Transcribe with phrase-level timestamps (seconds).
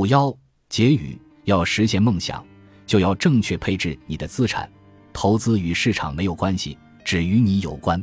[0.00, 0.34] 五幺
[0.70, 2.42] 结语：要实现梦想，
[2.86, 4.66] 就要正确配置你的资产。
[5.12, 8.02] 投资与市场没有关系，只与你有关。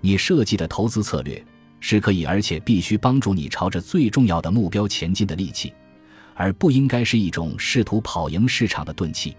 [0.00, 1.44] 你设计的投资策略
[1.78, 5.74] 是可以，而且必须帮助你朝着最重要的目标前进的利器，
[6.32, 9.36] 而不应该是一种试图跑赢市场的钝器。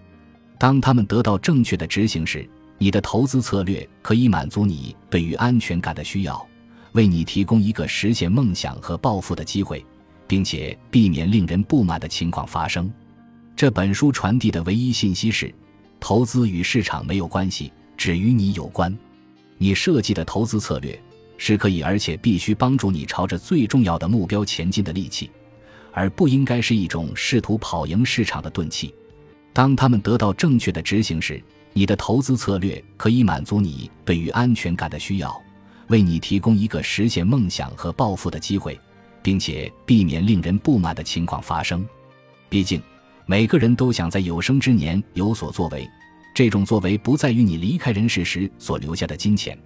[0.56, 6.46] 当他们得到正确的执行时，你的投资策略可以满足你对于安全感的需要，
[6.92, 9.84] 为你提供一个实现梦想和抱负的机会。
[10.28, 12.88] 并且避免令人不满的情况发生。
[13.56, 15.52] 这本书传递的唯一信息是：
[15.98, 18.96] 投资与市场没有关系，只与你有关。
[19.56, 20.96] 你设计的投资策略
[21.38, 25.28] 是可以，而且必须帮助你朝着最重要的目标前进的利器，
[25.92, 28.94] 而不应该是一种试图跑赢市场的钝器。
[29.52, 35.36] 当他们得到正确的执行时，你的投资策略可以满足你对于安全感的需要，
[35.88, 38.78] 为你提供一个实现梦想和抱负的机会。
[39.22, 41.86] 并且避免令人不满的情况发生。
[42.48, 42.82] 毕竟，
[43.26, 45.88] 每个人都想在有生之年有所作为。
[46.34, 49.58] 这种作为不在于你离开人世时所留下的金钱，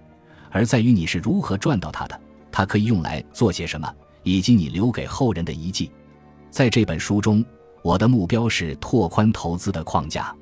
[0.49, 2.19] 而在于你是如何赚到它的。
[2.51, 3.87] 它可以用来做些什么，
[4.23, 5.91] 以及你留给后人的遗迹。
[6.49, 7.43] 在这本书中，
[7.83, 10.35] 我的目标是拓宽投资的框架。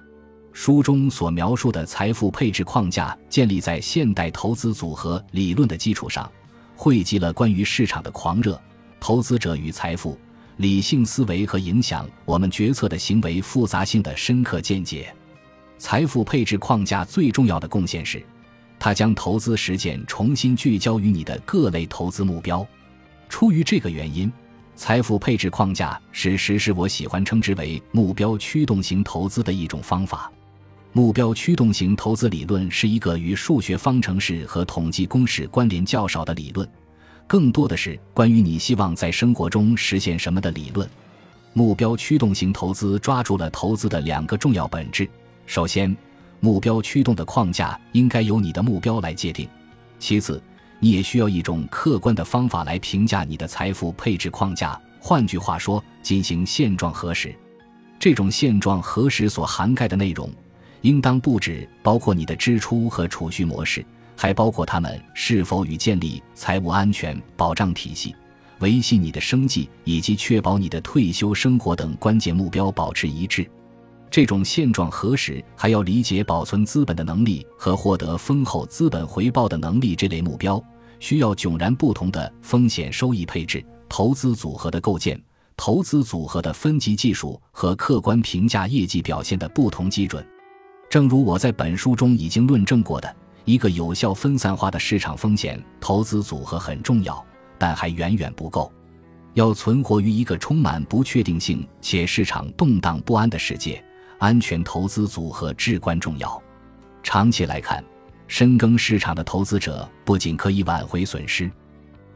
[0.53, 6.30] 书中所描述的财富配置框架建立在现代投资组合理论的基础上，
[6.75, 8.62] 汇集了关于市场的狂热。
[9.02, 10.16] 投资者与财富、
[10.58, 15.12] 理性思维和影响我们决策的行为复杂性的深刻见解。
[15.80, 18.24] 财富配置框架最重要的贡献是，
[18.78, 22.66] 它将投资实践重新聚焦于你的各类投资目标。
[23.28, 24.32] 出于这个原因，
[24.76, 30.32] 财富配置框架是实施我喜欢称之为目标驱动型投资的一种方法。
[30.94, 36.70] 目标驱动型投资理论是一个与数学方程式和统计公式关联较少的理论。
[37.32, 40.86] 更多的是关于你希望在生活中实现什么的理论。
[41.54, 45.10] 目标驱动型投资抓住了投资的两个重要本质：
[45.46, 45.96] 首先，
[46.42, 49.48] 目标驱动的框架应该由你的目标来界定；
[49.97, 50.44] 其次，
[50.78, 54.78] 你也需要一种客观的方法来评价你的财富配置框架。
[55.00, 57.34] 换句话说，进行现状核实。
[57.98, 60.30] 这种现状核实所涵盖的内容，
[60.81, 63.86] 应当不止包括你的支出和储蓄模式。
[64.22, 68.16] 还包括他们是否与建立财务安全保障体系、
[68.59, 73.50] 维系你的生计以及确保你的退休生活等关键目标保持一致。
[74.12, 80.64] 这种现状核实还要理解保存资本的能力和获得丰厚资本回报的能力这类目标，
[81.00, 85.20] 需要迥然不同的风险收益配置、投资组合的构建、
[85.58, 90.24] 投资组合的分级技术和客观评价业绩表现的不同基准。
[90.92, 93.16] 正如我在本书中已经论证过的。
[93.51, 97.22] 一个有效分散化的市场风险投资组合很重要，
[97.57, 98.72] 但还远远不够。
[99.34, 103.84] 要存活于一个充满不确定性且市场动荡不安的世界，
[104.19, 106.41] 安全投资组合至关重要。
[107.03, 107.84] 长期来看，
[108.25, 111.51] 深耕市场的投资者不仅可以挽回损失，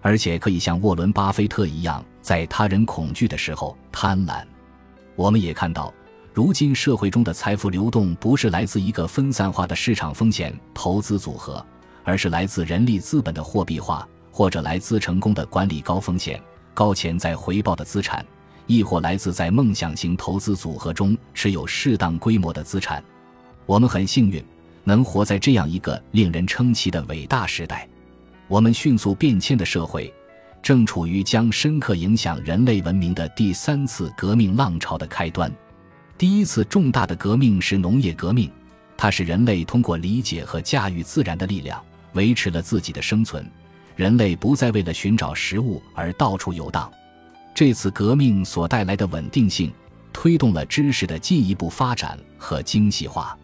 [0.01, 4.41] 而且可以像沃伦·巴菲特一样，在他人恐惧的时候贪婪。
[5.17, 5.93] 我们也看到。
[6.35, 11.65] 如今社会中的财富流动不是来自一个分散化的市场风险投资组合，
[12.03, 16.37] 而是来自人力资本的货币化，或者来自成功的管理高风险、
[16.73, 18.25] 高潜在回报的资产，
[18.67, 23.01] 亦或来自在梦想型投资组合中持有适当规模的资产。
[23.65, 24.43] 我们很幸运，
[24.83, 27.87] 能活在这样一个令人称奇的伟大时代。
[28.49, 30.13] 我们迅速变迁的社会，
[30.61, 35.49] 正处于将深刻影响人类文明的第三次革命浪潮的开端。
[36.17, 38.49] 第一次重大的革命是农业革命，
[38.95, 41.83] 它使人类通过理解和驾驭自然的力量，
[42.13, 43.45] 维持了自己的生存。
[43.97, 46.89] 人类不再为了寻找食物而到处游荡。
[47.53, 49.73] 这次革命所带来的稳定性，
[50.13, 53.37] 推动了知识的进一步发展和精细化。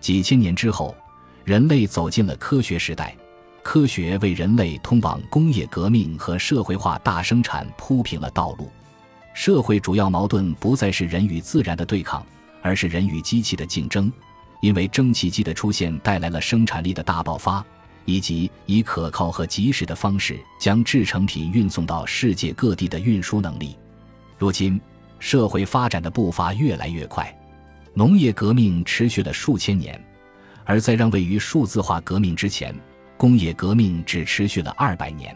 [0.00, 0.96] 几千年之后，
[1.44, 3.16] 人类走进了科学时代，
[3.62, 8.68] 科学为人类通往工业革命和社会化大生产铺平了道路。
[9.38, 12.26] 社会主要矛盾不再是人与自然的对抗，
[12.60, 14.12] 而是人与机器的竞争。
[14.60, 17.64] 因为蒸汽机的出现带来了生产力的大爆发，
[18.04, 23.78] 以及以可靠和及时的方式将制成品运送到世界各地的运输能力。
[24.36, 24.80] 如今，
[25.20, 27.32] 社会发展的步伐越来越快。
[27.94, 30.04] 农业革命持续了数千年，
[30.64, 32.74] 而在让位于数字化革命之前，
[33.16, 35.32] 工业革命只持续了二百年。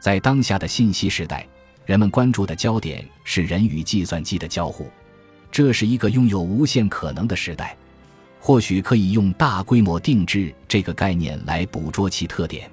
[0.00, 1.46] 在当下的信息时代。
[1.86, 4.90] 人们关注的焦点是人与计算机的交互，
[5.52, 7.76] 这是一个拥有无限可能的时代。
[8.40, 12.68] 或许可以用大规模定制这个概念来捕捉其特点。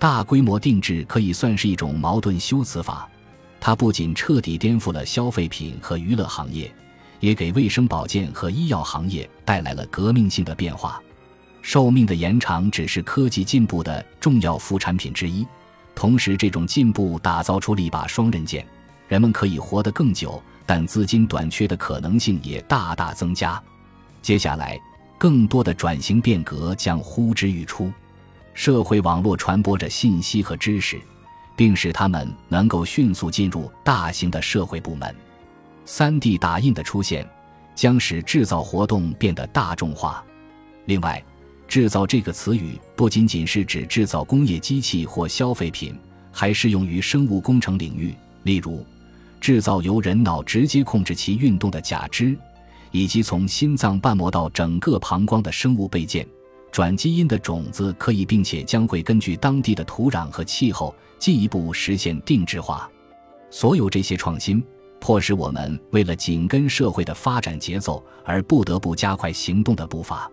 [0.00, 3.08] 大规模定制可以算是一种矛盾修辞法，
[3.60, 6.72] 它不仅彻底颠覆了消费品和娱乐行业，
[7.20, 11.00] 也给卫生保健和医药行业带来了革命性的变化。
[11.62, 15.46] 寿命的延长只是科技进步的重要副产品之一，
[16.00, 18.66] 同时，这种进步打造出了一把双刃剑：
[19.06, 23.62] 人们可以活得更久，但资金短缺的可能性也大大增加。
[24.22, 24.80] 接下来，
[25.18, 27.92] 更多的转型变革将呼之欲出。
[28.54, 30.98] 社会网络传播着信息和知识，
[31.54, 35.14] 并使他们能够迅速进入大型的社会部门。
[35.84, 37.28] 三 D 打印的出现
[37.74, 40.24] 将使制造活动变得大众化。
[40.86, 41.22] 另外，
[41.70, 45.96] 制造这个词语不仅仅是指制造工业机器或消费品，
[46.32, 48.12] 还适用于生物工程领域，
[48.42, 48.84] 例如
[49.40, 52.36] 制造由人脑直接控制其运动的假肢，
[52.90, 56.26] 以及从心脏瓣膜到整个膀胱的生物备件。
[56.72, 62.90] 转基因的种子可以，并且将会根据当地的土壤和气候进一步实现定制化。
[63.48, 64.60] 所有这些创新，
[64.98, 70.28] 迫使我们为了紧跟社会的发展节奏而不得不加快行动的步伐。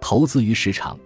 [0.00, 0.98] 投资于市场，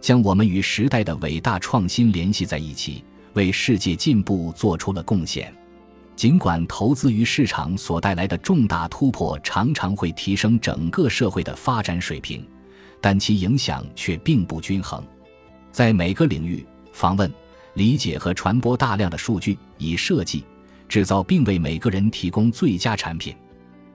[0.00, 3.02] 将我们与时代的伟大创新联系在一起，
[3.34, 5.52] 为世界进步做出了贡献。
[6.14, 12.46] 尽管投资于市场所带来的重大突破常常会提升整个社会的发展水平。
[13.00, 15.02] 但其影响却并不均衡，
[15.72, 17.28] 在每个领域访问、
[17.74, 20.44] 理解和传播大量的数据，以设计、
[20.88, 23.34] 制造并为每个人提供最佳产品。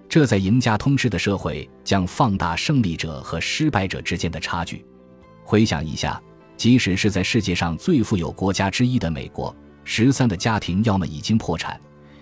[0.10, 4.86] 这在赢家通吃的社会将放大胜利者和失败者之间的差距。
[5.44, 6.22] 回想一下，
[6.56, 11.80] 即使是在世界上最富有国家之一的美国，十三的家庭要么已经破产，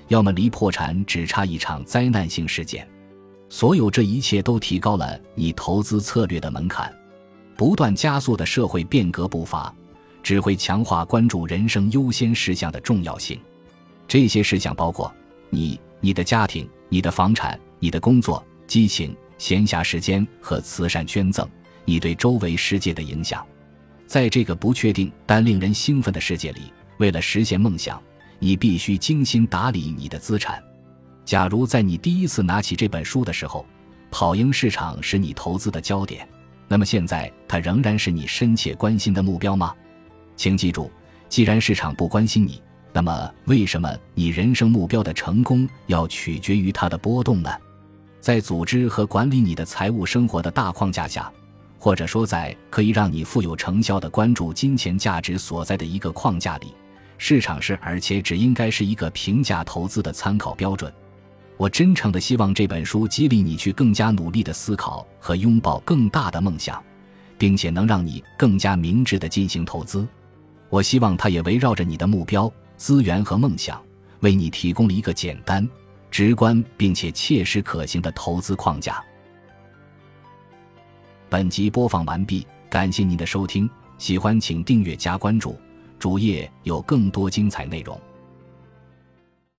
[0.08, 2.88] 要么离破产只差一场灾难性事件。
[3.50, 6.92] 所有这一切都提高了你投资策略的门槛，
[7.56, 9.74] 不断加速的社会变革步伐，
[10.24, 13.40] 只会强化关注人生优先事项的重要性。
[14.08, 15.14] 这些事项包括
[15.56, 21.48] 你、你的家庭、你的房产、你的工作、激情、闲暇时间和慈善捐赠，
[21.86, 23.46] 你对周围世界的影响。
[24.06, 28.02] 在这个不确定但令人兴奋的世界里，为了实现梦想，
[28.38, 30.62] 你必须精心打理你的资产。
[31.24, 33.66] 假如在你第一次拿起这本书的时候，
[34.12, 36.28] 跑赢市场是你投资的焦点，
[36.68, 39.74] 那么现在它仍然是你深切关心的目标吗？
[40.36, 40.92] 请记住，
[41.30, 42.62] 既然市场不关心你，
[42.96, 47.52] 那么为什么你人生目标的成功要取决于它的波动呢？
[48.22, 51.30] 在组织和管理你的财务生活的大框架下，
[51.78, 56.74] 或者说在可以让你富有成效的关注金钱价值所在的一个框架里，
[57.18, 60.90] 市场是而且只应该是一个评价投资的参考标准。
[61.58, 66.82] 我真诚的希望这本书激励你去更加努力的思考和拥抱更大的梦想，
[67.38, 70.08] 并且能让你更加明智的进行投资。
[70.70, 73.82] 我希望它也围绕着你的目标、资源和梦想，
[74.20, 75.68] 为你提供了一个简单、
[76.12, 79.04] 直观并且切实可行的投资框架。
[81.30, 85.58] 本集播放完毕，感谢您的收听，喜欢请订阅加关注，
[85.98, 88.00] 主页有更多精彩内容。